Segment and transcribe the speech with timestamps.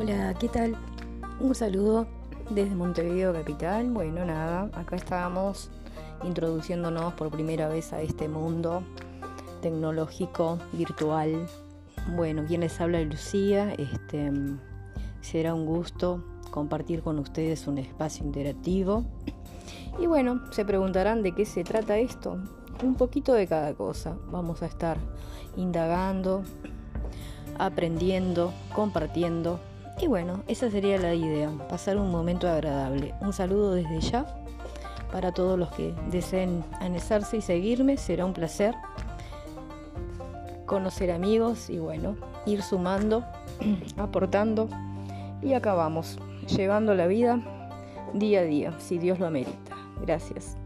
[0.00, 0.76] Hola, ¿qué tal?
[1.40, 2.06] Un saludo
[2.50, 3.90] desde Montevideo Capital.
[3.90, 5.70] Bueno, nada, acá estamos
[6.22, 8.84] introduciéndonos por primera vez a este mundo
[9.60, 11.48] tecnológico, virtual.
[12.14, 14.30] Bueno, quien les habla Lucía, este
[15.20, 16.22] será un gusto
[16.52, 19.04] compartir con ustedes un espacio interactivo.
[19.98, 22.38] Y bueno, se preguntarán de qué se trata esto.
[22.84, 24.16] Un poquito de cada cosa.
[24.30, 24.96] Vamos a estar
[25.56, 26.44] indagando,
[27.58, 29.58] aprendiendo, compartiendo
[30.00, 33.14] y bueno, esa sería la idea, pasar un momento agradable.
[33.20, 34.26] Un saludo desde ya
[35.12, 38.74] para todos los que deseen anexarse y seguirme, será un placer
[40.66, 42.16] conocer amigos y bueno,
[42.46, 43.24] ir sumando,
[43.96, 44.68] aportando
[45.42, 47.40] y acabamos llevando la vida
[48.12, 49.76] día a día, si Dios lo amerita.
[50.00, 50.56] Gracias.